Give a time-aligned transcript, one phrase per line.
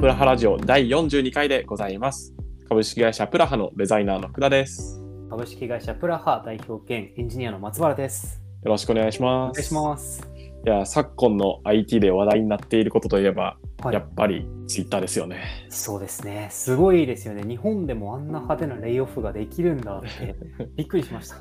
[0.00, 2.32] プラハラジオ第42回でございます。
[2.70, 4.98] 株式会社プラハのデザイナーの福田です。
[5.28, 8.40] 株式会社プラハ代表兼エンジニアの松原です。
[8.64, 9.50] よろしくお願いします。
[9.50, 10.26] お願いします。
[10.64, 15.66] いや、昨今の IT で話題になっていることといえば、はいやっぱりツイッターですよね。
[15.68, 16.48] そうですね。
[16.50, 17.42] すごいですよね。
[17.46, 20.34] 日本でもあんな派手なレイオフができるんだって
[20.76, 21.36] びっくりしました。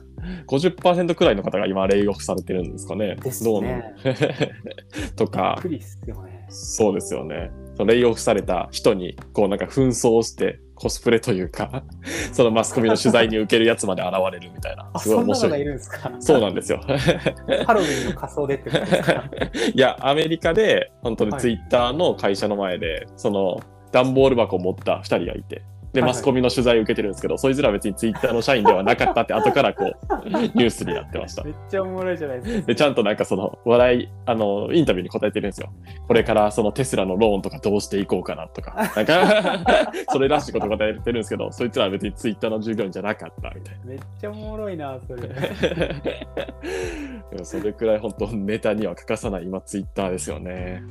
[0.47, 3.15] 50%くらいの方が今、レイオフされてるんですかね。
[3.23, 3.63] ですどう。
[5.15, 6.45] とびっかく、りっすよね。
[6.49, 7.51] そうですよね。
[7.85, 11.83] レイオフされた人に、こうなんか紛争して、コスプレというか、
[12.31, 14.89] そのマスコミの取材に受けるやつまで現れるみたいな。
[14.93, 15.63] あ、すごいそんなのがい面白い。
[15.65, 16.11] るんですか？
[16.19, 16.79] そうなんですよ。
[17.65, 19.23] ハロウィンの仮装でってことですか？
[19.73, 23.59] いや、アメリカで、本当にはいツイッターの会社の前で、その、
[23.91, 31.51] 段ボール箱を持った2人がいて、で、はいはいマスコミの取材を受けてるんですけど、そいつらは別にツイッターの社員ではなかったって、 後からこう、ニュースになってましため。
[31.51, 32.67] っちゃおもろいじゃないですか。
[32.67, 35.69] で、ちゃんとなんかその、話題、あの、インタビューに答えてるんですよ。
[36.07, 43.85] これからそのテスラのローンとかどうしていこうかなとか、なんか、 それらしいこと答えてるんですけど、そいつらは別にツイッターの従業員じゃなかったみたいな。
[43.85, 45.29] めっちゃおもろいな、それ。
[47.43, 50.83] それくらい本当ネタには欠かさない今ツイッターですよね。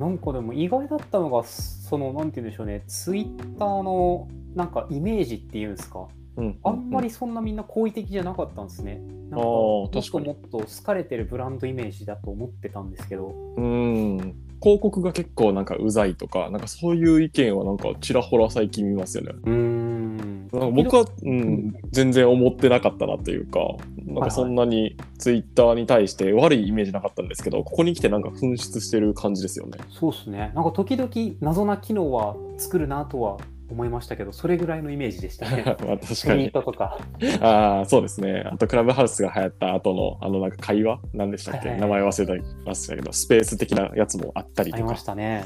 [0.00, 6.08] なんかでも意外だったのが、その、なんて言うんでしょうね、ツイッターのなんかイメージっていうんですか。
[6.36, 8.98] うん、あんまりそんなみんな好意的じゃなかったんですね。
[9.28, 13.26] なんかもっともっと好かれてるブランドイメージだと思ってたんですけど、
[13.58, 19.32] うん広告が結構なんかうざいとか、なんかそういう意見はなんかちらほら最近見ますよね。
[19.44, 20.48] うーん。
[20.52, 23.60] なんか僕は、うん、全然思ってなかったなというか、
[24.04, 29.78] なんかそんなにツイッターに対して悪いイメージなかったんですけど、ここに来てなんか噴出してる感じですよね。
[29.90, 30.52] そうですね。
[30.54, 33.38] なんか時々謎な機能は作るなとは
[33.70, 35.64] 思いましたけど、それぐらいのイメージでしたね。
[35.86, 36.50] まあ確かに。
[37.40, 38.42] ああ、そうですね。
[38.46, 41.00] あと、クラブハウスが流行った後の、あの、なんか会話？
[41.12, 45.44] 何でしたっけ、はい名前忘れましたけど、スペース的なやつもあったりとかありまし、たね。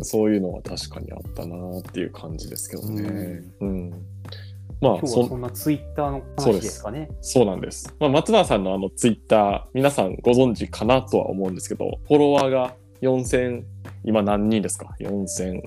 [0.00, 3.42] そういうのは確かにあったなっていう感じですけどね。
[3.60, 3.90] うん。
[4.80, 7.08] まあ、そ今日はそんなツイッターの話ですかね。
[7.20, 7.94] そうなんです。
[7.98, 13.62] まあ、松永さんのあのツイッター、皆さんご存知かなとは思うんですけど、フォロワーが4000、
[14.04, 15.62] 今何人ですか ?4000。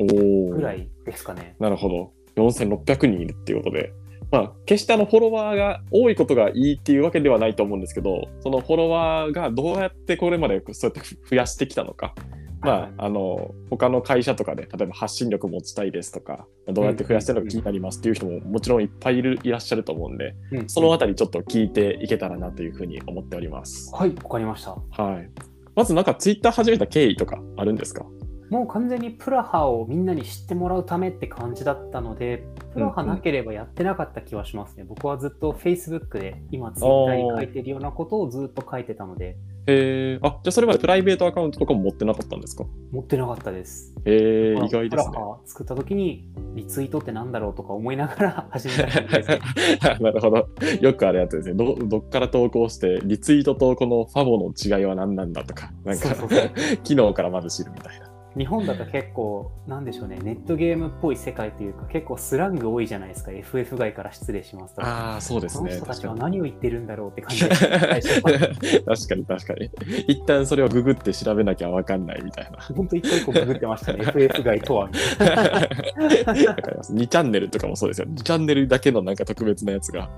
[0.00, 1.56] 600おーぐらいですかね。
[1.58, 2.12] なるほど。
[2.36, 3.92] 4600人いるっていうことで、
[4.30, 12.14] まあ、決してあのフォロワーが多いことがいいっていうわけではないと思うんですけど、そのフォロワーがどうやってこれまでそうやって増やしてきたのか、
[12.60, 23.94] まあ、あの、他の会社とかで、例えば発信力持ちたいですとか、どうやって増やしてるのか気になりますっていう人ももちろんいっぱいいるいらっしゃると思うんで、うんそのあたりちょっと聞いていけたらなというふうに思っております。
[23.94, 24.72] はい、わかりました。
[25.02, 25.30] はい。
[25.76, 28.04] まずなんかツイッター始めた経緯とかあるんですか？
[28.50, 34.84] もう完全にプラハをみんなに知ってもらうためって感じだったので、プラハなければやってなかった気はしますね。
[34.84, 39.36] 僕はずっと Facebook で今 Twitter に書いてるようなことをずっと書いてたので、
[39.66, 42.64] へえ、あ、じゃあそれまでプライベートアカウントとかも持ってなかったんですか？
[42.90, 43.94] 持ってなかったです。
[44.06, 45.04] へえ、意外ですねプラ。
[45.04, 49.40] ハ作った時にリツイートってなんだろうとか思いながら始めた感じですね。
[50.00, 50.48] なるほど。
[50.80, 51.54] よくあるやつですね。
[51.54, 56.08] どどっから投稿して、リツイートとこのファボの違いは何なんだとか、なんか、
[56.82, 58.07] 機能からまず知るみたいな。
[58.38, 64.82] 日本だと結構、なんでしょうね、ネットゲームっぽい世界というか、結構スラング多いじゃないですか、FF 外から失礼しますと。
[64.82, 65.68] ああ、そうですね。
[65.70, 69.70] この人たちは確何を言ってるんだろうって感じ 確かに確かに。
[70.06, 72.58] 一旦それをググって調べなきゃわかんないみたいな。
[72.74, 75.42] 本当一個一個ググってましたね、 FF 外とはみたいな。
[75.42, 76.94] わかります。
[76.94, 78.06] 2チャンネルとかもそうですよ。
[78.08, 80.08] 2チャンネルだけのなんか特別なやつが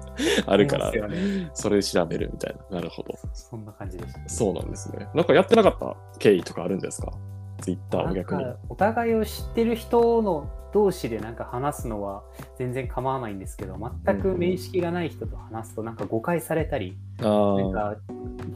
[0.47, 1.51] あるからね。
[1.55, 2.77] それ調べるみたいな。
[2.77, 3.15] なるほど。
[3.33, 4.29] そんな感じでした。
[4.29, 5.07] そうなんですね。
[5.15, 7.13] なんかやってなかった経緯とかあるんですか？
[7.61, 8.45] ツイッターを逆に。
[8.69, 12.23] お互いを知ってる人の同士でなんか話すのは
[12.57, 17.97] 全然構わないんですけど全く面識がない人と話すとなんか誤解されたり、あなんあ。
[17.97, 17.97] か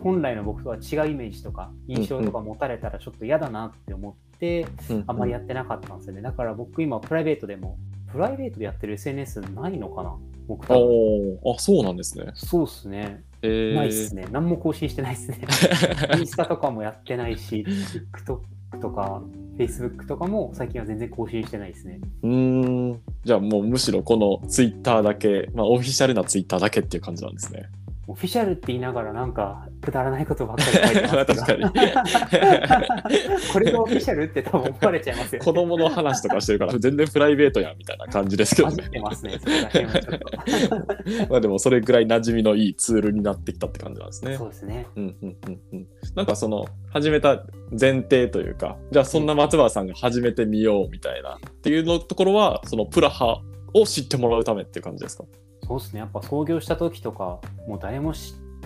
[0.03, 4.67] 本来の僕とは違うイメージとか印象とか持たれたらちょっと嫌だなって思って
[5.07, 6.23] あんまりやってなかったんですよね。
[6.23, 7.79] だから僕今プライベートでも
[8.13, 10.17] プライベートでやってる SNS ないのかな
[10.47, 10.83] 僕多分。
[10.83, 11.57] おー。
[11.57, 12.27] あ、そうなんですね。
[12.35, 13.25] そうっすね。
[13.43, 14.27] えー、ないっすね。
[14.31, 15.41] 何も更新してないっすね。
[16.19, 17.65] インスタとかもやってないし
[18.13, 18.41] TikTok
[18.81, 19.23] とか
[19.59, 23.01] Facebook とかも最近は全然更新してないですねうん。
[23.25, 27.69] じゃあもうむしろこの Twitter だけ、まあオフィシャルなツイッターだけっていう感じなんですね。
[28.07, 31.65] オフィシャルって言いながらなんかくだらないことばっかり書いてます 確かに。
[33.53, 35.45] これがオフィシャルって多分思われちゃいますよ、ね。
[35.45, 39.39] 子供の話とかしてるから全然プライベートやんみたいな感じですけどねますね。
[41.31, 44.47] まあでもそれぐらい馴染みのいいツールになってきたって感じなんですねそ。
[44.47, 44.87] うですね。
[44.97, 45.87] うんうんうんうん。
[46.15, 53.41] なんかその始めた前提というか、じゃあそんな松原さんが始めてみようみたいなっていうのところは、そのプラハ
[53.73, 55.25] を知ってもらうためっていう感じですか？
[55.67, 56.01] そうですね。
[56.01, 58.13] やっぱ創業した時とか、もう誰も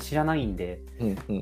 [0.01, 0.83] 知らないんで、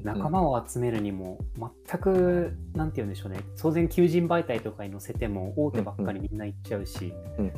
[0.03, 1.39] 仲間を集めるにも
[1.87, 3.41] 全くなんて言うんでしょうね。
[3.61, 7.13] 当然求人媒体とかに載せても大手ばっかりみんな行っちゃうし、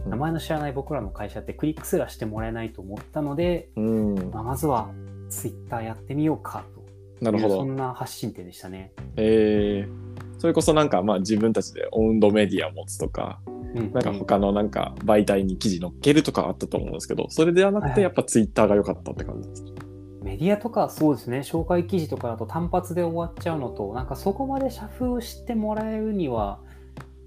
[0.07, 3.71] 名前の知らない僕らの会社ってクリックすらしてもらえないと思ったので、
[4.33, 4.91] まあ、まずは
[5.29, 6.79] ツイッターやってみようかと。
[7.25, 7.57] なるほど。
[7.57, 8.93] そんな発信点でしたね。
[9.17, 19.79] えー、それこそなんかまあ自分たちでオウンドメディア持つとか、うん、なんか他のなんか媒体に記事載っけるとかあったと思うんですけど、それではなくてやっぱツイッターが良かったって感じですか、はい
[20.29, 26.61] メディアとかそうですね、紹介記事とかだと単発で終わっちゃうのと、なんかそこまで社風してもらえるには、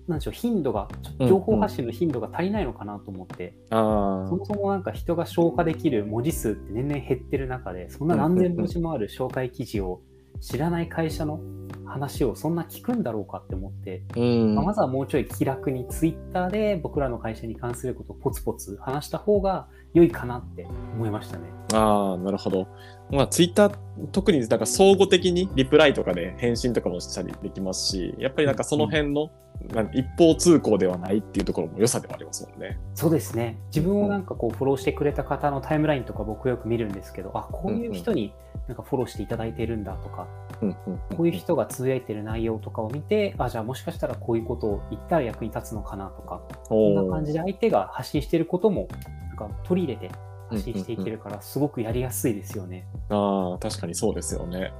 [0.07, 0.87] なんでしょう、頻度が、
[1.19, 10.01] 情報発信の頻度が足りないのかなと思って、うんうん、そもそもなんか人が消化できる文字数って年々減ってる中で、そんな何千文字もある紹介記事を
[10.41, 11.39] 知らない会社の
[11.85, 20.65] 話をそんな聞くんだろうかって思って、うんまあ、まずはもうちょい気楽にツイッターで僕らの会社に関することをポツポツ話した方が良いかなって
[20.95, 21.43] 思いましたね。
[21.73, 22.67] ああ、なるほど。
[23.11, 23.75] まあ、ツイッター、
[24.11, 29.29] 特になんか相互的にリプライとかで返信とかもしたりできますし、やっぱりなんかその辺の、
[29.75, 32.79] うん、一方通行ではないっていうところも良さではありますもんね。
[32.95, 33.57] そうですね。
[33.67, 38.33] 自分をなんかこうフォローしてくれた方のタイムラインとか僕よく見るんですけど、あ、こういう人に
[38.67, 40.27] なんかフォローしていただいているんだとか、
[40.61, 40.75] うんうん、
[41.15, 48.87] こういう人がつぶやいてる内容とかを見て、あ、じゃあもしかしたらこういうことを言ったら役に立つのかなとか、こんな感じで相手が発信していることも
[49.27, 50.15] なんか取り入れて
[50.51, 52.85] 発信していけるから、すごくやりやすいですよね。
[53.09, 54.71] ああ、確かにそうですよね。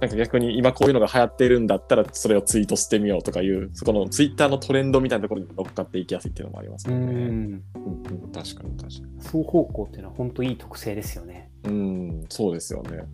[0.00, 7.06] なんか逆に今こういうのが流行ってるんだったらそれをツイートしてみようとかいうそこのツイッターのトレンドみたいなところに乗っかっていきやすいっていうのもありますよね。
[7.06, 9.20] うん、うん、確かに確かに。
[9.20, 11.50] 双方向っていうのは本当いい特性ですよね。
[11.64, 13.04] うん、そうですよね。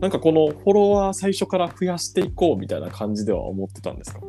[0.00, 4.20] なんかこのフォロワー最初から増やしていこうみたいな感じでは思ってたんですか？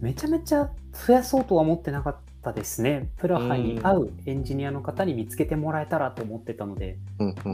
[0.00, 0.70] めちゃめちゃ
[1.06, 2.16] 増やそうとは思ってなかっ
[2.48, 3.08] たですね。
[3.18, 6.96] プラハに合うエンジニアの方に見つけてもらえたらと思ってたので、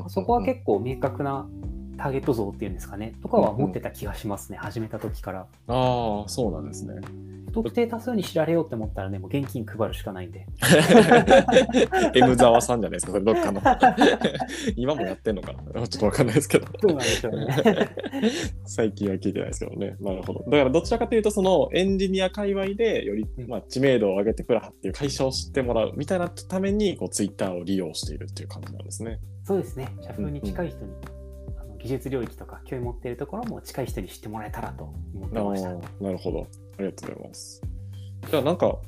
[0.08, 1.46] そこは結構明確な
[1.96, 5.46] ターゲット像っていうんですかね、とかは思ってた気がしますね、始めた時から。
[5.68, 7.00] ああ、そうなんですね。
[7.48, 10.46] 不特定多数に知られようって思ったらね、もう現金配るしかないんで。
[12.14, 13.62] M 沢さんじゃないですか、それどっかの。
[14.76, 15.86] 今もやってんのかな？
[15.86, 16.66] ちょっとわかんないですけど。
[16.66, 17.46] そうなんでしょうね。
[18.66, 19.96] 最近は聞いてないですけどね。
[20.00, 20.44] なるほど。
[20.50, 29.20] だからどちらかというと、そのエンジニア界隈でより、まあ、知名度を上げてプラハっていう会社を知ってもらうみたいなために、こう、ツイッターを利用しているっていう感じなんですね。
[29.44, 29.88] そうですね。
[30.00, 30.84] 社風に近い人に。
[30.84, 31.13] うんうん
[31.84, 34.84] 技術領域とか興味持っているところも近い人に知ってもらえたらと
[35.14, 35.68] 思ってました。
[36.02, 36.46] なるほど。
[36.78, 37.62] ありがとうございます。
[38.30, 38.78] じゃあなんか、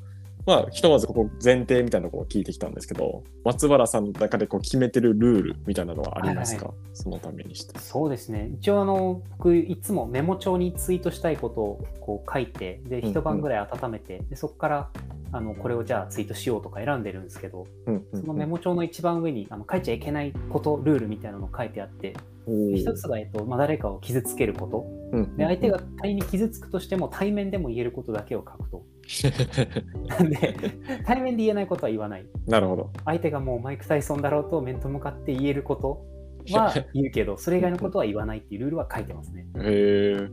[0.47, 7.79] まあ、ひとまずここ前提みたいなところを聞いてきたんですけど、松原さんの中でこう決めてるルールみたいなのはありますか、はいはい、そのためにして。
[7.79, 8.49] そうですね。
[8.59, 14.91] 一応あの、僕、いつもメモ帳にツイートしたいことをこう書いて、で、一晩ぐらい温めて、うんうん、でそこから
[15.33, 22.15] あのこれをじゃあツイートしようとか選んでるんですけど、うんうんうん、そのメモ帳の一番上にあの書いちゃいけないこと、ルールみたいなの書いてあって、
[22.47, 28.85] 一つが、えっとまあ、誰かを傷つけること、うんうんうん、で相手が仮に傷つくとしても対面でも言えることだけを書くと。
[30.09, 30.57] なんで
[31.05, 32.27] 対面で言えないことは言わない。
[32.47, 32.91] なるほど。
[33.05, 36.05] 相手がもうマイク・タイソンだろうと面と向かって言えること
[36.53, 39.47] は言うけど、それ以外のことは言わないっていうルールは書いてますね。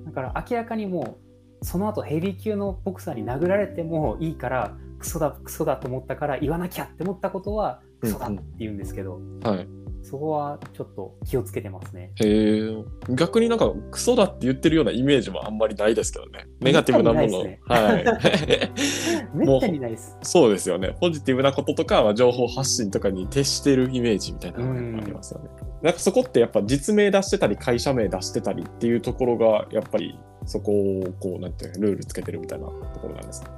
[0.06, 1.23] だから明らかにもう
[1.64, 9.68] その後ヘビー級のボクサーに殴られてもいいからクソだクソだと思ったから言わなきゃって思ったことはクソだって言うんですけど、うんうん、はい、
[10.04, 12.12] そこはちょっと気をつけてますね。
[12.22, 12.84] へえ。
[13.10, 16.46] 逆になんかクソだって言ってるようなイメージもあんまりないですけどね。
[16.60, 17.44] ネガティブなもの。
[17.44, 18.04] ね、はい。
[19.34, 20.18] めったにないです。
[20.22, 20.96] そうですよね。
[21.00, 25.50] ポジティブなこととかは情報発信とかに徹してるイメージみたいなのがありますよね。
[25.50, 33.50] んなんかそこってやっぱ実名出してたり会社名出してたりっていうところがやっぱりそこをこうなんていうルールつけてるみたいなところなんですか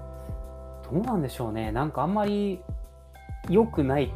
[0.92, 1.72] どうなんでしょうね。
[1.72, 2.62] なんかあんまり
[3.50, 4.14] 良くない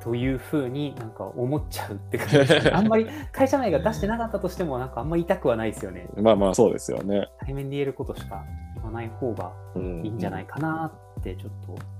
[0.00, 6.08] というふうになんか思っちゃうって感じです、 あんまり会社名が出してなかったとしてもなんかあんまり痛くはないですよね。
[6.16, 7.28] まあまあそうですよね。
[7.40, 8.44] 対面で言えることしか
[8.76, 11.97] 言わない方がいいんじゃないかなってちょっと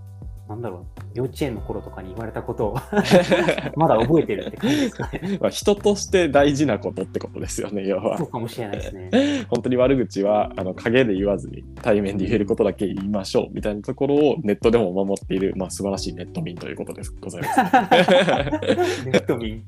[0.49, 2.77] なんだろう、幼稚園の頃とかに言われたことを
[3.77, 5.39] まだ覚えてるって感じですかね。
[5.41, 8.17] まあ人として大事なことってことですよね、要は。
[8.17, 9.11] そうかもしれないですね。
[9.51, 17.59] 本当に悪口はあの陰で言わずに対面で言えることだけ言いましょうみたいなところをネットでも守っている、まあ、素晴らしいネット民ということですございます。
[19.05, 19.63] ネット民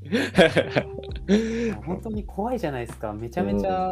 [1.84, 3.12] 本当に怖いじゃないですか。
[3.12, 3.90] めちゃめちゃ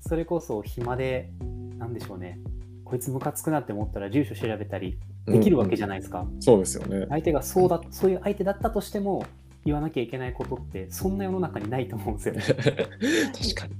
[0.00, 1.30] それこそ暇で、
[1.78, 2.38] なんでしょうね。
[2.92, 6.26] こいつムカつくなって思ったら住所調べたりできるわけじゃないですか。
[6.30, 7.06] うん、そうですよね。
[7.08, 9.24] 相手がそうだ、そういう相手だったとしても、
[9.64, 12.42] 言わなきゃいけないことってそんな世の中にないと思うんですよね。
[13.32, 13.74] 確かに。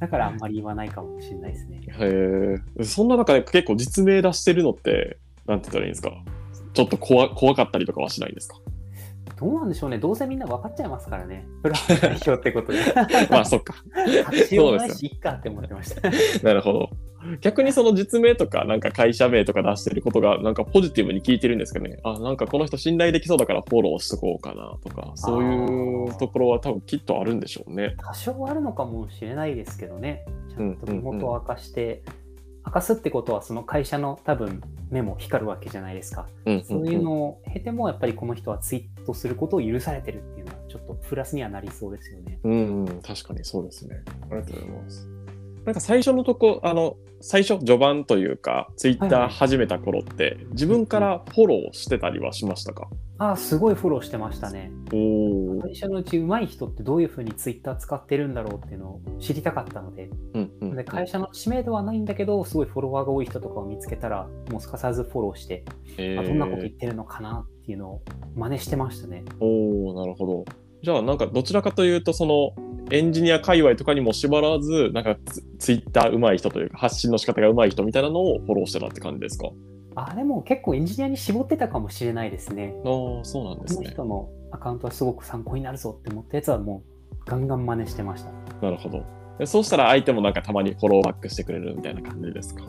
[0.00, 1.82] だからあんまり言わないかもしれないですね。
[1.86, 2.84] へえ。
[2.84, 6.10] そんな中で結構実名出してるのって、なんて言ったらいいんですか？
[6.74, 8.56] ちょっと怖怖かったりとかはしないんですか？
[9.36, 9.98] どうなんでしょうね。
[9.98, 11.46] どうせみんな分かっちゃいますからね。
[11.62, 12.78] プラス代表ってことで。
[13.30, 13.74] まあそっか。
[14.32, 16.10] 隠しようないし、いっかって思ってました。
[16.42, 16.90] なるほど。
[17.40, 21.98] 逆にその実名とか、なんか会社名とか出してることが、なんかポジティブに聞いてるんですかね。
[22.04, 27.96] あ、なんかこの人信頼できそうだからフォローしとこうかなとか、そういうところは多分きっとあるんでしょうね。
[27.98, 30.24] 多少あるのかもしれないですけどね。
[30.50, 32.02] ちゃんと身元を明かして、
[32.64, 36.28] 明かすってことはその会社の多分目も光るわけじゃないですか。
[36.44, 42.38] うんうんうんそういうのを経てもやっぱりこの人はツイートすることを許されてるっていうのはちょっとプラスにはなりそうですよね。
[42.44, 44.02] うん、うん、確かにそうですね。
[44.30, 45.08] ありがとうございます。
[45.64, 52.88] なんか最初のとこ、あの、最初、序盤というか、ツイッターはいはい始めた頃って、自分からフォローしてたりはしましたか？
[53.18, 54.70] ああ、すごいフォローしてましたね。
[54.94, 55.60] おお。
[55.62, 60.76] 最初のうち上手い人ってどういうふうにツイッター使ってるんだろうっていうのを知りたかったので、うんうん。
[60.76, 65.64] で会社の知名度はないんだけど、すごいフォロワーが多い人とかを見つけたら、もうすかさずフォローして、
[65.98, 68.02] えーあどんなこと言ってるのかなっていうのを
[68.36, 69.24] 真似してましたね。
[69.40, 70.44] おおなるほど。
[70.82, 72.52] じゃあ、なんかどちらかというと、その
[72.90, 79.48] エンジニア界隈とかにも縛らず、なんかツツイッター上手い人というか、発信の仕方が上手い人みたいなのをフォローしてたって感じですか？
[79.96, 82.74] あでも結構エンジニアに絞ってたかもしれないですね。
[82.84, 83.78] ああ、そうなんですね。
[83.78, 88.30] この人のアカウントはすごく参考になるぞって思ったやつはもうガンガン真似してました。
[88.62, 89.02] なるほど。
[89.40, 92.62] でそうしたら相手もなんかたまにフォローバックしてくれるみたいな感じですか？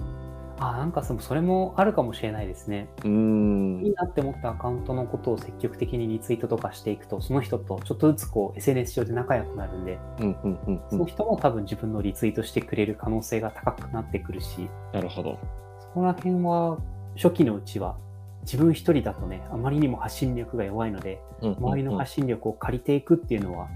[0.60, 2.90] あなんかそそれもあるかもしれないですね。
[3.04, 3.82] うーん。
[3.84, 10.90] いいなって思ったアカウントのことを積極的にリツイートとかしていくと、その人とちょっとずつこう SNS 上で仲良くなるんで、うんうんうんうん。
[10.90, 15.40] その人も多分自分のリツイートしてくれる可能性が高くなってくるし、なるほど。
[15.80, 16.78] そこら辺は
[17.16, 17.98] 初期のうちは
[18.42, 23.70] 自分一人だとね、あまりにも発信力が弱いので、うんうんうん周りの発信力を借りていくっていうのは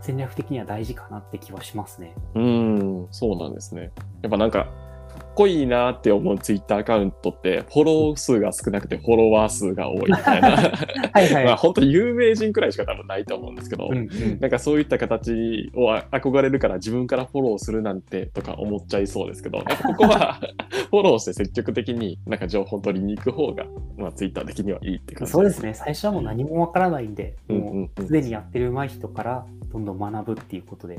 [0.00, 2.14] 戦略的には大事かなって気はしますね。
[2.34, 3.90] うーん、そうなんですね。
[4.22, 4.68] やっぱなんか、
[5.38, 10.50] こいいなって思うツイッターアカウントって、フォロー数が少なくてフォロワー数が多いみたいな。
[11.14, 11.44] はいはい。
[11.46, 14.08] まあ本当有名人くらいしか多分ないと思うんですけど、うんうん
[14.40, 20.40] なんかそういった形をあ憧れるから自分からフォローするなんてとか思っちゃいそうですけど、ここは
[20.90, 23.64] フォローして積極的になんか情報取りに行く方が、
[23.96, 25.74] まあツイッター的にはいいって感じそうですね。
[25.74, 30.98] 最初はもう何もわからないんで、うんうんもうんうすでにやってる上手い人からどんどん学ぶっていうことで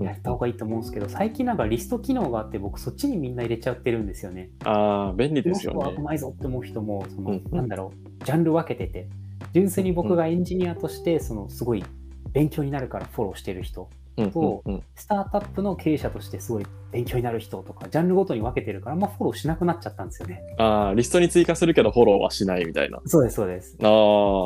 [0.00, 4.50] やった方がいいと思うんですけど、最近なんかリスト機能があって僕そっちにみんな入れちゃってるんですよね。
[4.64, 5.80] ああ、便利ですよね。
[5.80, 9.08] 人はうまいぞって思う人も、その、うんうんなんだろう、ジャンル分けてて、
[9.52, 11.84] 純粋に僕がエンジニアとして、そのすごい
[12.32, 14.62] 勉強になるからフォローしてる人、うんと
[14.94, 20.42] スタートアップの経営者としてすごい勉強になる人とか、ジャンルごとに分けてるから、あんまフォローしなくなっちゃったんですよね。
[20.58, 23.00] ああ、リストに追加するけどフォローはしないみたいな。
[23.06, 23.76] そうです、そうです。
[23.82, 23.86] あ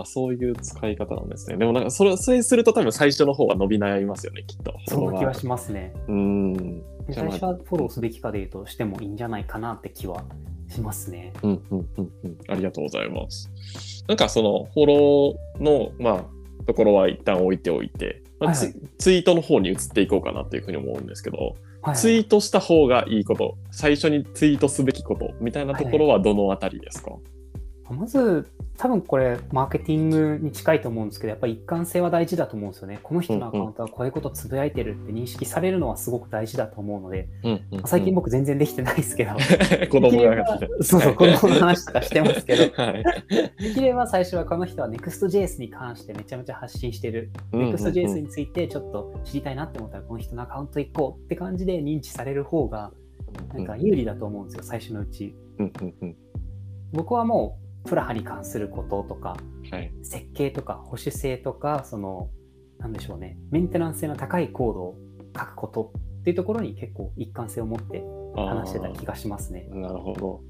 [0.02, 1.56] あ、そういう使い方なんですね。
[1.56, 4.74] でもなんかそれ、それすると多分最初の方は伸び悩みますよね、きっと。
[4.86, 5.92] そんな気はしますね。
[6.08, 6.82] うーん。
[7.12, 10.24] 最初はフォローすべきかで言うとしてもいいんじゃないかなって気は
[10.68, 11.32] しますね。
[11.42, 12.38] うんうんうんうん。
[12.48, 13.50] ありがとうございます。
[14.08, 18.72] なんかそのフォローの、まあ、ところは一旦置いておいて、まあはいはい。
[18.72, 27.12] ツツイートの方に移っていこうかなというふうに思うんですけど、はい、ツイートした方がいいこと、最初にツイートすべきことみたいなところはどのあたりですか、
[27.90, 32.98] まず、多分これ、マーケティングに近いと思うんですけど、やっぱり一貫性は大事だと思うんですよね。
[33.02, 39.32] この人のアカウントはこういうことつぶやいてるって認識されるのはすごく大事だと思うので、うんうんうん最近僕全然できてないですけど、
[39.88, 43.04] 子供がそうそう、子供の話とかしてますけど、 はい。
[43.62, 47.30] できれば最初はこの人は Next.js に関してめちゃめちゃ発信してる。
[47.52, 52.92] うんうんうん Next.js についてちょっと知りたいなって思ったら、この人のアカウント行こうって感じで認知される方が、
[53.54, 55.34] なんか有利だと思うんですよ、最初のうち。
[55.58, 56.16] うんうんうん
[56.92, 59.36] 僕はもう、プラハに関することとか、
[59.70, 59.92] はい。
[60.02, 62.28] 設計とか保守性とか、その、
[62.78, 64.96] なんでしょうね、メンテナンス性の高いコードを
[65.36, 69.68] 書くことっていうところに結構一貫性を持って話してた気がしますね。
[69.70, 70.40] なるほど。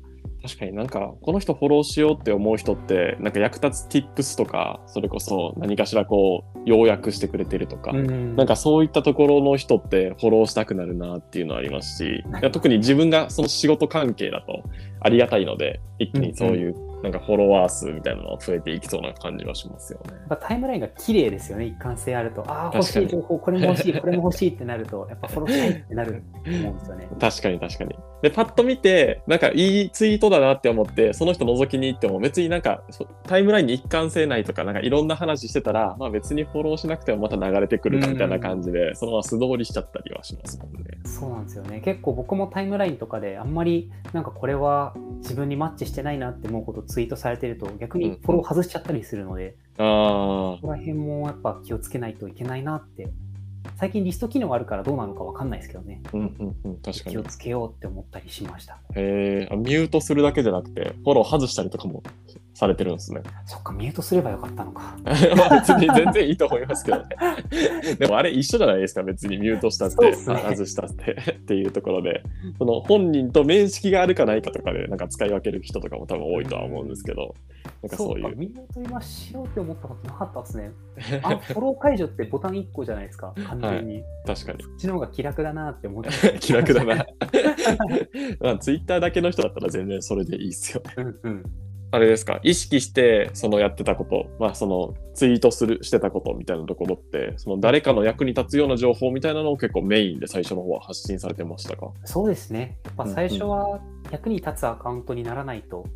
[0.42, 14.62] 確かになんか、この人フォローしようって思う人って、なんか役立つ tips とか、それこそ何かしらこう、要約してくれてるとか、うんなんかそういったところの人ってフォローしたくなるなっていうのはありますし、特に自分がその仕事関係だと
[15.00, 20.14] ありがたいので、一気にそういうなんかフォロワー数みたいなのが増えていきそうな感じはしますよね。
[20.14, 22.42] やっぱタイムラインが綺麗ですよね、一貫性あると。
[22.50, 27.08] ああ、欲しい情報、これも欲しい、これも欲しいってなると、やっぱフォローしたいってなると思うんですよね。
[27.20, 27.96] 確かに確かに。
[28.22, 40.78] で、パッと見て、なんかいいツイートだなって思って、その人覗きに行っても別になんかそタイムラインに一貫性ないとか、なんかいろんな話してたら、まあ別にフォローしなくてもまた流れてくるかみたいな感じで、そのまま素通りしちゃったりはしますもんね。
[41.04, 41.80] そうなんですよね。
[41.80, 53.08] 結構僕もタイムラインとかであんまりなんかこれは自分にマッチしてないなって思うことをツイートされてると逆にフォロー外しちゃったりするので、あここら辺もやっぱ気をつけないといけないなって
[53.76, 56.00] 最近リスト機能あるからどうなのかわかんないですけどね。
[56.12, 57.22] うんうんうん、確かに気を。
[57.24, 58.78] つけようって思ったりしました。
[58.94, 62.02] へえ、あミュートするだけじゃなくて、フォロー外したりとかも
[62.56, 63.20] されてるんですね。
[63.44, 64.96] そっか、ミュートすればよかったのか。
[65.36, 67.04] まあ別に全然いいと思いますけどね。
[68.00, 72.22] でもあれ一緒じゃないですか、別にミュートしたって、ね外したって っていうところで、
[72.56, 77.34] その本人と面識があるかないかとかで、なんか使い分ける人とかも多分多いとは思うんですけど、
[77.82, 78.22] なんかそういう。
[78.22, 80.72] か、ミュート今しようって思ったことなかったですね。
[81.24, 84.02] あ、フォロー解除ってボタン1個じゃないですか、完全に。
[84.24, 84.62] 確かに。
[84.62, 86.10] そっちの方が気楽だなって思って。
[86.40, 87.06] 気楽だな。
[88.40, 90.94] まあ、ツイッターだけの人だったら全然それでいいっすよね。
[90.96, 91.65] うんうん。
[91.92, 101.90] あれですか、意識してそのやってたこと、まあそのツイートするしてたことみたいなところって、その誰かの役に立つような情報みたいなのを結構メインで最初の方は発信されてましたか？
[102.04, 102.78] そうですね。
[102.84, 105.86] やっぱ最初は役に立つアカウントにならないと、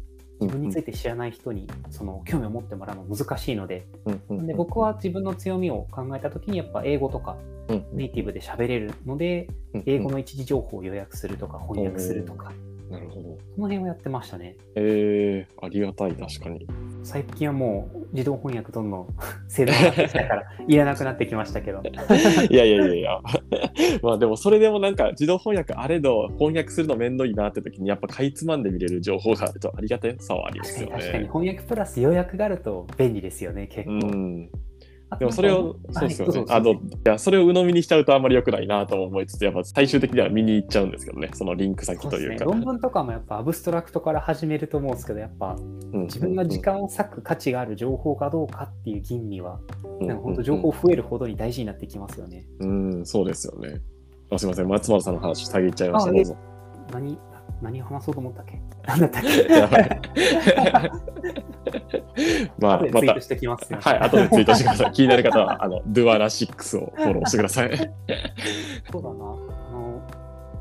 [0.40, 4.46] 自分について知らない人にその興味を持ってもらうの難しいので、うんうんうん。
[4.46, 7.36] で僕は自分の強みを考えたときにやっぱ英語とか
[7.68, 9.82] うんネイティブで喋れるので、うん。
[9.84, 12.52] 英語の一時情報を予約するとか翻訳するとか、
[12.90, 13.38] なるほど。
[13.54, 14.56] その辺をやってましたね。
[14.74, 16.66] えー、ありがたい、確かに。
[17.04, 19.08] 最近はもう自動翻訳どんどん
[19.48, 21.82] 精度がきたからいらなくなってきましたけど。
[22.50, 23.20] いやいやいやいや。
[24.02, 31.30] まあでもそれでもなんか自動翻訳あれど翻訳するのめんどいなって時にやっぱかいつまんで見れる情報があるとありがたさはありま確すよかに確かにね。
[31.32, 33.92] 翻訳プラス予約があると便利ですよね、結構。
[33.92, 34.50] うん。
[35.18, 36.44] でもそれを、そうですよね。
[36.48, 42.44] あの、いや、それを鵜呑みにしちゃうとあんまり良くないなとも思いつつ、やっぱ最終的には見に行っちゃうんですけどね、そのリンク先というか。
[42.44, 49.58] 論文とかもやっぱアブストラクトから始めると思うんですけど、やっぱうん自分が時間を割く価値がある情報かどうかっていう吟味は、
[50.00, 52.46] うんなんか本当情報増えるほどに大事になってきますよね。
[52.60, 53.80] うん、うんそうですよね。
[54.30, 56.10] あすみません、松丸さんの話、下げっちゃいました。
[56.10, 56.36] あどうぞ。
[56.92, 57.18] 何、
[57.60, 58.60] 何を話そうと思ったっけ？
[58.86, 59.22] 何だったっ
[60.14, 61.09] け？
[62.58, 63.78] まあ、またツイートし、てきますよ。
[63.80, 64.92] はい、後でツイートしてください。
[64.92, 67.76] 気になる方は、あの、ドゥアラ6をフォローしてください。
[68.90, 69.14] そうだな。
[69.14, 70.02] あの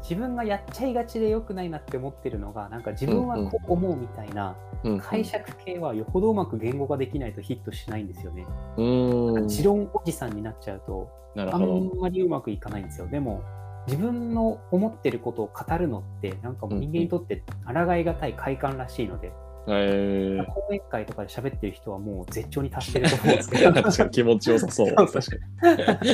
[0.02, 8.46] 自分がやっちゃいがちで良くないなって思ってるのが、なんか自分はこう思うみたいなうん解釈系はよほどうまく言語化できないとヒットしないんですよね。
[8.78, 9.48] うん。
[9.48, 11.58] 持論おじさんになっちゃうと、あ。
[11.58, 13.08] んまりうまくいかないんですよ。
[13.08, 13.44] でも、
[13.88, 19.32] 自分の思ってることを語るのって、なんかもう人間にとって抗いがたい快感らしいので、
[19.68, 24.88] えー、講演会とかで喋ってる人はもう絶頂に達してると思うんですけど、 確かに気持ちよさそう。
[24.88, 26.10] そう確かに。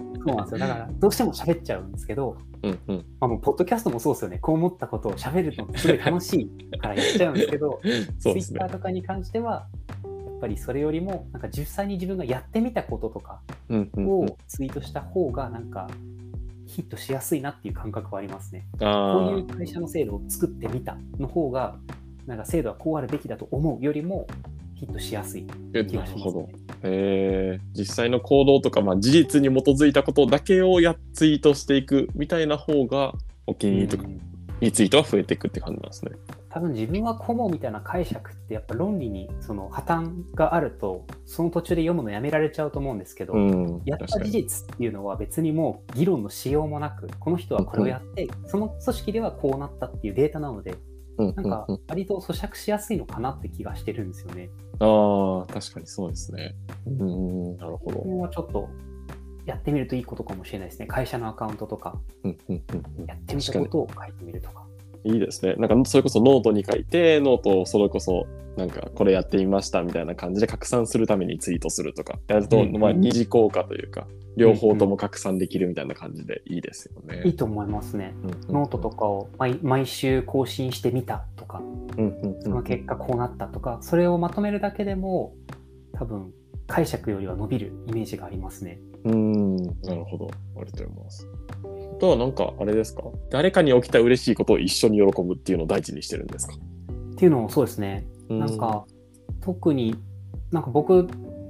[0.26, 0.58] そうなんですよ。
[0.58, 2.96] だから、どうしても喋っちゃうんですけど、うんうん。
[3.20, 4.38] まあ、もうポッドキャストもそうですよね。
[4.38, 7.80] こう思ったことを喋るのすごい楽しいからやっちゃうんですけど、
[8.18, 8.70] そうですねツイッター。
[8.70, 9.66] とかに関しては、
[10.04, 15.88] やっぱりそれよりも、なんか実際に自分がやってみたこととかをツイートした方が、なんか
[16.66, 18.66] ヒットしやすいなっていう感覚はありますね。
[18.78, 21.76] こあういう会社の制度を作ってみたの方が、
[22.26, 24.26] なんか制度はこうあるべきだと思うよりも
[24.74, 26.48] ヒットしやすいあ、気がしますね。。
[26.82, 33.12] えー、実際の行動とか、まあ、事実に基づいたことだけをやツイートしていくみたいな方が、
[33.46, 34.20] お気に入りとかうん
[34.60, 36.12] リツイートは増えていくって感じなんですね。
[36.50, 43.82] 多分自分はこう思うみたいな解釈ってやっぱ論理にその破綻があるとその途中で読むのやめられちゃうと思うんですけど、うん。
[43.86, 44.30] やった事。
[44.30, 50.89] 実っていうのは別にもう議論のしようもなくこの人はこれをやって、その組織ではこうなったっていうデータなのでうん
[51.20, 54.50] なんか割と咀嚼しやすいのかなって気がしてるんですよね。
[54.80, 56.54] ああ、確かにそうですね。
[56.86, 58.08] うん、なるほどこ。
[58.08, 58.68] れはちょっと
[59.46, 60.86] やってみるといいことかもしれないですね。
[60.86, 61.98] 会社のアカウントとか
[63.06, 64.59] やってみたことを書いてみるとか。
[65.04, 65.54] いいですね。
[65.54, 77.22] なんかそれこそノートに書いて、ノートをそれこそなんかこれやってみましたみたいな感じで拡散するためにツイートするとか、やると、うんまあ二次効果というか、両方とも拡散できるみたいな感じでいいですよね。
[77.24, 78.14] いいと思いますね。
[78.48, 81.62] ノートとかを毎毎週更新してみたとか、
[81.96, 85.34] うんうんうんその結果こうなったとか、それをまとめるだけでも
[85.92, 86.32] 多分
[86.66, 88.80] 解釈よりは伸びるイメージがありますね。
[89.04, 90.28] うん、なるほど。
[90.56, 91.28] ありがとうございます。
[92.00, 93.02] あとはなんかあれですか？
[93.28, 96.54] 誰かに起きた嬉しいことを一緒に喜ぶっていうのを大事にしてるんですか？
[96.54, 98.06] っていうのもそうですね。
[98.30, 98.86] なんか、
[99.42, 99.94] 特に
[100.50, 101.06] なんか僕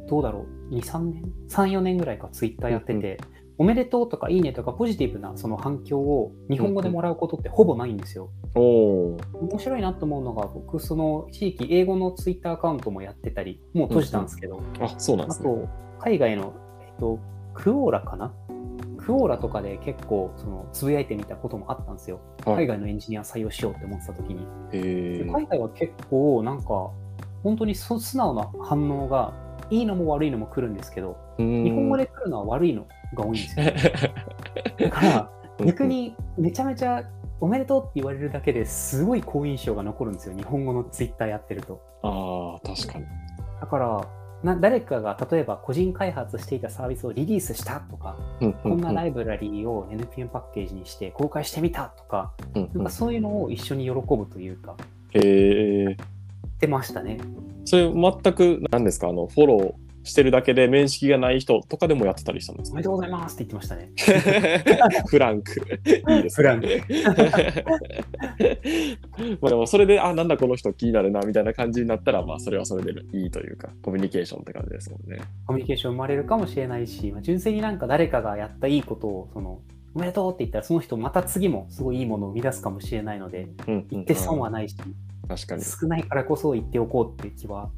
[0.08, 0.74] どうだろう。
[0.74, 3.20] 2、3年 ?3、4年ぐらいかツイッターやってて、
[3.58, 8.30] おめでとうとかいいねとかポジティブなその反響を日本語でもらうことってほぼないんですよ。
[8.56, 9.38] おおー。
[9.38, 15.44] 面白いなと思うのが僕その一時期英語のツイッターアカウントもやってたりもう閉じたんですけど、あ、そうなんであすね。
[15.44, 15.68] と
[16.00, 17.20] 海外の、えっと、
[17.54, 18.34] クオーラかな？
[19.10, 22.20] クオーラとかで結構そのつぶやいてみたこともあったんですよ。
[22.46, 22.56] はい。
[22.58, 24.46] 海外のエンジニア採用しようって思ってた時に。
[24.72, 25.24] えー。
[25.24, 26.92] で海外は結構なんか
[27.42, 29.32] 本当にそ素直な反応が
[29.68, 33.66] いいのも悪いのも来るんですけど、日日本語で来るのは悪いのが多いんですよ、
[34.78, 35.30] だから
[35.64, 37.02] 逆にめちゃめちゃ
[37.40, 40.36] おめでとうって言われるだけですごい好印象が残るんですよ。
[40.36, 41.80] 日本語のツイッターやってると。
[42.02, 43.06] ああ、確かに。
[43.60, 54.76] だからな誰かが例えば個人開発していたサービスをリリースしたとか、うんこんなライイブラリーを NPM パッケージにして公開してみたとか、ブなんかそういうのを一緒に喜ぶというか、
[55.12, 55.20] へ
[55.90, 55.96] え。
[56.58, 57.18] 出ましたね。
[57.64, 59.08] それ全く何ですか？
[59.08, 63.90] あのフォローしてるだけで面識がない人とかでもやってたりしたんですかおめでとうございますって言ってましたね。
[65.08, 65.60] フランク。
[66.08, 66.42] いいですね。
[66.42, 66.68] フランク。
[69.40, 75.20] まあでもそれで、あ、なんだこの人気になるなみたいな感じになったら、まあそれはそれでいいというか、コミュニケーションって感じですもんね。
[75.46, 79.60] コミュニケーション生まれるかもしれないし、まあ、純粋になんか誰かがやったいいことを、その、
[79.94, 83.86] おめでとうって言ったら、その人また次もすごいいいものを生み出すかもしれないので、うん、うん。
[83.90, 84.76] 言って損はないし、
[85.28, 85.64] 確かに。
[85.64, 87.70] 少ないからこそ言っておこうっていう気は、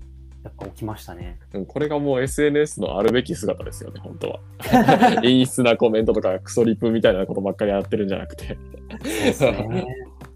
[0.44, 1.38] やっぱ起きましたね。
[1.54, 4.40] うんこれがもう SNS のあるべき姿ですよね、本当は。
[5.22, 8.56] 陰湿なコメントとかクソリップみたいなことばっかりやってるんじゃなくて。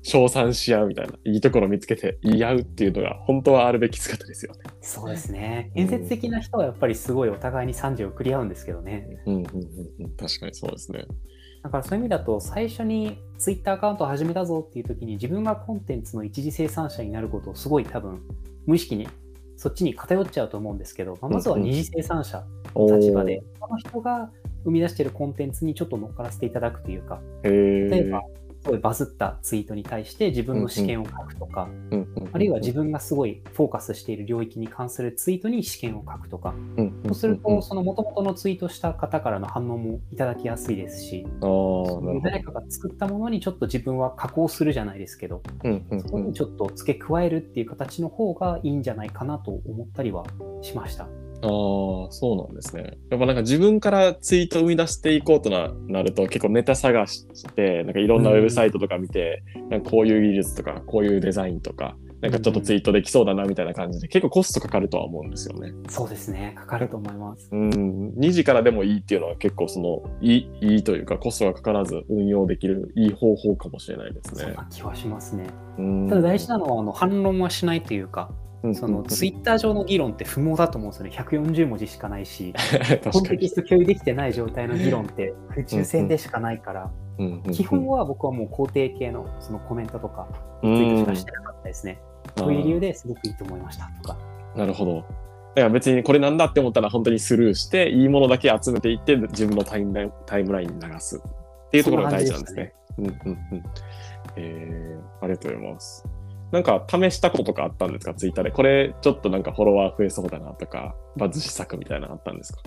[0.07, 4.61] 称賛し合うみたいな、いいところ見つけて言い合うっていうのが本当はあるべき姿ですよね。
[4.81, 5.73] そうですね。
[5.75, 9.09] 建設的な人はやっぱりすごいお互いに賛辞を送り合うんですけどね。
[9.27, 9.45] うんうんうん
[10.05, 11.07] うん、確かにそうですね。
[11.65, 18.23] だからそういう意味だと、最初に Twitter アカウントを始めたぞっていう時に自分がコンテンツの一次生産者になることをすごい多分
[18.67, 19.09] 無意識に
[19.57, 24.31] そっちに偏っちゃうと思うんですけど、まあまずは二次生産者の立場で、その人が
[24.65, 27.51] 生み出しているコンテンツにちょっと乗っからせていただくというか、例
[27.93, 31.69] えば、すごいバズったツイートに対して自分の試験を書くとか、
[32.33, 36.55] あるいは自分がすごいフォーカスしている領域に関するツイートに試験を書くとか、
[37.07, 41.27] そうすると、その元々のツイートした方からの反応もいただきやすいですし、
[42.23, 45.43] 誰かが作ったものにちょっと自分は加工するじゃないですけど、
[46.03, 50.25] そこにちょっと付け加えるっていう形の方がいいんじゃないかなと思ったりは
[50.63, 51.09] しました。
[51.43, 52.99] ああ、そうなんですね。
[53.11, 65.73] やっぱなんか自分からツイートを生み出していこうとななると結構ネタ探して、なんかいろんなウェブサイトとか見て、なんかこういう技術とか、こういうデザインとか、なんかちょっとツイートできそうだなみたいな感じで、結構コストかかるとは思うんですよね。
[65.89, 67.49] そうですね、かかると思います。
[67.53, 74.43] うん、2時からでもいいっていうのは結構その、いい、いいというかコストがかからず運用できるいい方法かもしれないですね。
[74.43, 75.47] そんな気はしますね。
[75.79, 78.31] うんただ大事なのはあの反論はしないというか、
[78.75, 81.13] そのツイッター上の議論って不毛だと思うんですよね。
[81.17, 82.55] 140文字しかないし、
[83.13, 83.49] コンテキ。
[83.49, 86.91] スト共有できてない状態の議論って空中戦でしかないから、
[87.53, 90.29] 基本は僕はもう肯定系のそのコメントとか
[90.63, 92.01] うツイートしんかしてなかったですね。
[92.37, 94.19] そういう理由ですごくいいと思いましたとか。
[94.55, 95.05] なるほど。
[95.57, 102.75] だから別にこれなんだって思ったら本当にスルーして、いいものだけ集めていって、自分のタイムラインタイムラインに流すっていうところが大事なんですね。
[102.99, 103.63] うんうんうん。
[104.37, 106.05] えー、ありがとうございます。
[106.53, 108.15] なんか試したことがあったんですか？
[108.15, 108.51] ツイッターで。
[108.51, 112.63] これちょっとなんかフォロワー増えそうだなとか、バズ施策みたいなのあったんですか？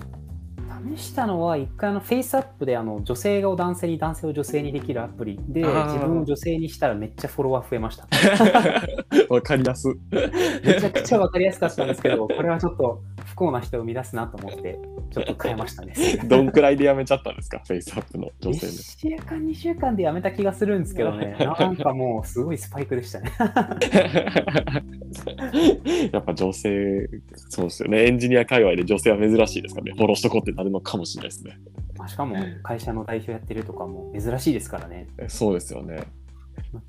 [0.96, 8.08] 試したのは一回あの FaceApp であの女性を男性に男性を女性にできるアプリで自分を女性にしたらめっちゃフォロワー増えました。
[9.30, 9.88] わかりやす。
[10.63, 14.80] めちゃくちゃわかりやすかったんですけど、これはちょっと不幸な人を生み出すなと思って、
[15.12, 15.94] ちょっと変えましたね。
[16.28, 17.62] どんくらいでやめちゃったんですか？
[17.67, 18.72] FaceApp の女性で。
[18.74, 23.32] 1週間、2週間でやめた気がするんですけどね、 なんかもうすごいスパイクでしたね。
[26.12, 28.06] やっぱ女性、そうですよね。
[28.06, 29.93] エンジニア界隈で女性は珍しいですからね。
[29.95, 31.60] フォローしとこうってなるのかもしれないですね。
[31.98, 35.08] まあしかも会社の代表やってるとかも珍しいですからね。
[35.28, 36.04] そうですよね。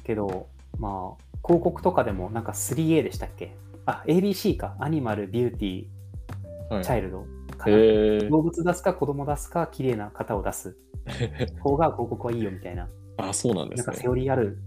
[0.05, 3.55] けど、まあ、広告とかでもなんか 3A でしたっけ？
[3.87, 4.77] あ、ABC か。
[4.79, 5.87] アニマル、ビューティ
[6.69, 7.27] はいー、チャイルド
[8.31, 10.77] 動物出すか子供出すか綺麗な方を出す
[11.61, 12.89] 方が広告はいいよみたいな。
[13.19, 13.87] あ、そうなんですね。
[13.87, 14.59] なんかセオリーある。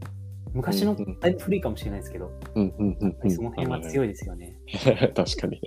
[0.54, 3.32] 昔のうんうんだいぶ古いかもしれないですけど、うんうんうんうん。
[3.32, 4.56] その辺は強いですよね。
[5.16, 5.60] 確かに。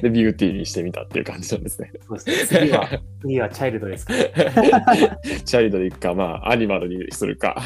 [0.00, 1.92] で、ビューティーにしてみたっていう感じなんですね。
[2.00, 2.60] そうですね。
[2.60, 2.88] 次は、
[3.20, 4.18] 次はチャイルドですから。
[5.44, 7.56] チャイルドでいくか、まあ、アニマルにするか、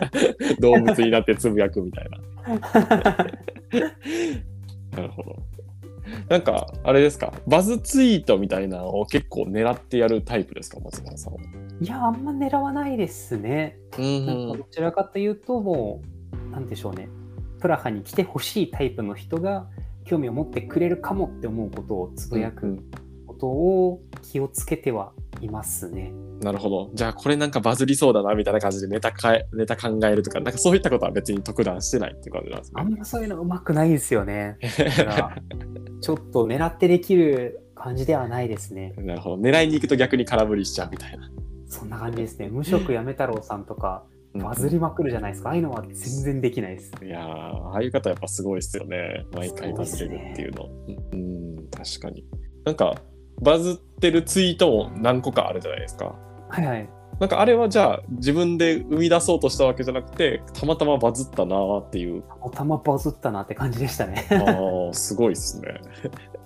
[0.60, 2.18] 動物になってつぶやくみたいな。
[4.96, 5.36] なるほど。
[6.28, 11.40] なんか、あれですか、バズツイートみたいなのを結構狙ってやるタイプですか、松原さんは。
[11.80, 13.76] いや、あんま狙わないですね。
[13.98, 16.13] うんなんかどちらかというと、もう、
[16.54, 17.08] なんでしょうね。
[17.60, 19.66] プラハに来てほしいタイプの人が
[20.04, 22.78] 興味を持ってくれるかもって思うことをつぶやく
[23.26, 26.12] ことを気をつけてはいますね。
[26.42, 26.90] なるほど。
[26.94, 32.82] じゃあ、これなんかバズりそうだなみたいな感じでネタかえネタ考えるとか、なんかそういったことは別に特段してないっていう感じなんですね。
[32.82, 34.58] あんまそういうのうまくないですよね。
[34.96, 35.36] だから
[36.00, 38.94] ちょっと狙ってできる感じではないですね。
[38.98, 39.42] なるほど。
[39.42, 41.30] 狙いに行くと逆に空振りしちゃうみたいな。
[41.66, 42.48] そんな感じですね。
[42.48, 45.50] 無職やめ太郎さんとか、バズりまくるじゃないですか。
[45.50, 46.92] ああいうのは全然できないです。
[47.02, 49.26] いやー、ああいう方やっぱすごいですよね。
[49.32, 50.68] 毎回バズれるっていうの。
[51.12, 52.24] うん、確かに。
[52.64, 52.94] なんか、
[53.40, 56.14] バズってるツイートも何個かあるじゃないですか。
[56.48, 56.88] はいはい。
[57.20, 62.24] なんかあれはじゃあ自分で生み出そうとしたわけじゃなくて、たまたまバズったなーっていう。
[62.42, 64.26] おたまバズったなって感じでしたね。
[64.30, 65.68] ああ、すごいですね。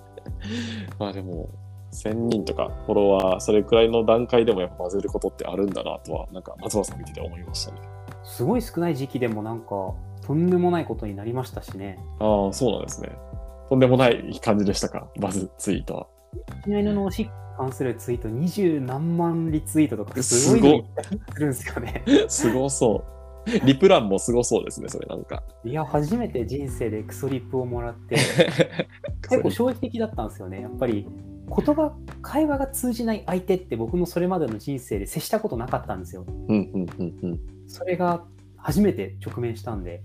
[0.99, 1.49] まあでも、
[1.91, 7.79] 1000人とかフォロワー、それくらいの段階でもやっぱバズることってあるんだなとは、なんか松原さん見てて思いましたね。
[8.23, 9.93] すごい少ない時期でもなんか、
[10.25, 11.99] とんでもないことになりましたしね。
[12.19, 13.09] ああ、そうなんですね。
[13.69, 16.07] とんでもない感じでしたか、バズツイートは。
[16.63, 20.85] ちなみにのおしっこ関するツイート20何万リツイートとかすごい
[21.33, 22.03] するんですよね。
[22.29, 23.03] すごそ
[23.45, 23.65] う。
[23.65, 25.43] リプランもすごそうですね、それなんか。
[25.65, 28.15] いや、初めて人生でクソリップをもらって、
[29.29, 30.61] 結構衝撃的だったんですよね。
[30.61, 31.05] やっぱり
[31.49, 36.25] 言葉、会話が通じない相手って僕もそれまでの人生で接したことなかったんですよ。
[36.27, 37.39] うんうんうんうん。
[37.67, 38.23] それが
[38.57, 40.01] 初めて直面したんで、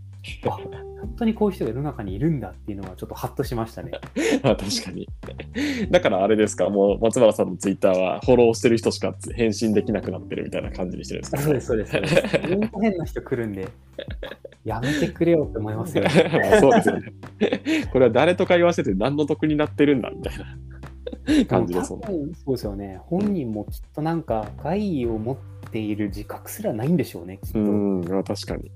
[0.46, 3.92] あ本当にこういう人が世の中にいるんだっていうのはちょっとハッとしましたね。
[4.42, 5.07] ま あ確かに。
[5.90, 11.92] だからあれですか、もう松原さんのツイッターはフォローしてる人しか返信できなくなってるみたいな感じにしてるんですか、そうです、そうです。
[11.92, 13.68] そうです本当変な人来るんで、
[14.64, 16.11] やめてくれよって思いますよね。
[16.59, 17.12] そうですよね。
[17.92, 20.57] これは誰とか言わせて何の得になってるんだみたいな
[21.48, 23.00] 感じですもん多分そうですよね。
[23.04, 25.36] 本人もきっとなんか害を持っ
[25.70, 27.58] ている自覚すらないんでしょうね、きっと。
[27.58, 28.70] うん、まあ確かに。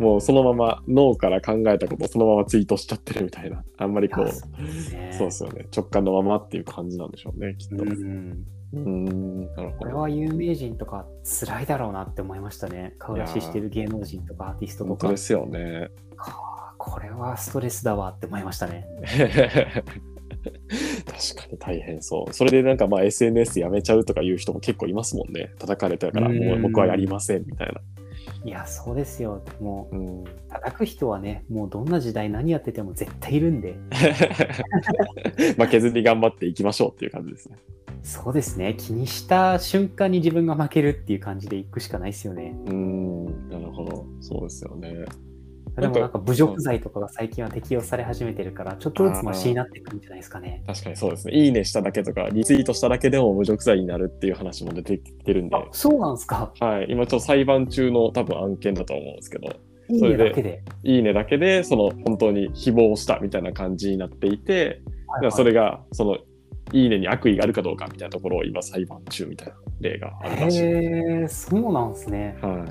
[0.00, 3.64] もうそのまま脳から考えたことをそのままツイートしちゃってるみたいな。
[3.76, 4.46] あんまりこう、そ
[5.24, 5.66] うですよね。
[5.74, 7.84] 直感のままっていう感じなんでしょうね、きっと。
[7.84, 9.78] うんうん、なるほど。
[9.78, 12.94] これは有名人とか辛いだろうなって思いましたね。
[12.98, 15.16] 顔出ししてる芸能人とかアーティストとか本当で。
[15.16, 15.88] すよね。
[16.78, 18.86] これはストレスだわって思いましたね。
[21.06, 22.32] 確かに大変そう。
[22.32, 25.50] それでなんかまあ SNS やめちゃうとかいう人も結構いますもんね。
[25.58, 27.80] 叩かれたからうんもう僕はやりませんみたいな。
[28.44, 29.42] いや、そうですよ。
[29.60, 33.76] もうん、う、叩く人はね、もうどんな時代何やってても絶対いるんで。
[35.56, 37.56] 負けずに頑張っていきましょうっていう感じですね。
[38.02, 38.74] そうですね。
[38.78, 42.54] 気にした瞬間に自分が負けるっていう感じでいくしかないですよね。
[42.66, 44.06] うん、なるほど。
[44.20, 45.04] そうですよね。
[45.80, 50.62] でもなんか侮辱罪とかが最近は適用され始めてるから、ちょっとずつマシになっていくんじゃないですかね。
[50.66, 51.34] 確かにそうですね。
[51.34, 56.52] いいねしただけとか、リツイートしただけでも侮辱罪になるっていう話も出てきてるんで、あ、そうなんですか。
[56.60, 56.86] はい。
[56.88, 59.48] 今ちょっと裁判中の多分案件だと思うんですけど、
[59.90, 60.62] いいそれでねだけで。
[60.84, 66.18] いいねだけで、その本当に誹謗したみたいな感じになっていて、はいはいそれが、その、
[66.72, 70.58] いいねに悪意があるかどうかみたいなところを今裁判中みたいな例があるらしい。
[70.60, 72.36] へえ、そうなんですね。
[72.42, 72.66] は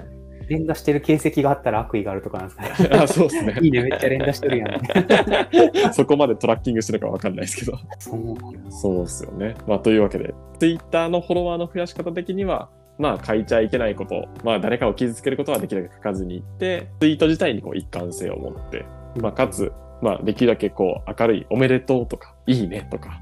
[0.48, 2.90] 連打してる形跡があったら悪意があるとかなんですかね。
[2.98, 3.00] い。
[3.04, 3.56] あ、そうですね。
[3.62, 4.82] いいね、めっちゃ連打してるやん。
[5.94, 7.78] そこまでトラッキングしてるかわかんないですけど。
[8.00, 8.72] そう。
[8.72, 9.56] そうですよね。
[9.68, 18.86] まあ、というわけで、Twitter のフォロワーの増やし方的には、まあ、書いちゃいけないこと、まあ、誰かを傷つけることはできるだけ書かずにいって、ツイート自体にこう一貫性を持って、
[19.22, 23.20] まあ、かつ、まあ、できるだけこう、明るい、おめでとうとか、いいねとか、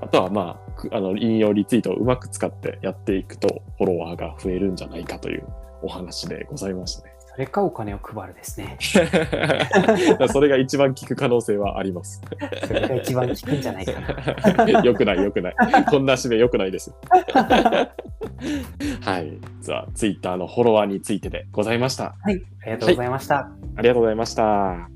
[0.00, 5.44] あとはまあく、あの、引用リツイートをうまく使ってやっていくと、フォロワーが増えるんじゃないかという
[5.84, 7.14] お話でございましたね。
[7.34, 8.78] それかお金を配るですね。
[10.32, 12.22] それが一番効く可能性はあります。
[12.64, 14.80] それが一番効くんじゃないかな。
[14.84, 15.54] よくないよくない。
[15.90, 16.96] こんな締めよくないですよ。
[19.02, 19.36] はい。
[19.60, 22.14] じゃあ、ツイッターのフォロワーについてでございました。
[22.22, 23.38] はい、ありがとうございました。
[23.38, 23.48] あ
[23.82, 24.93] りがとうございました。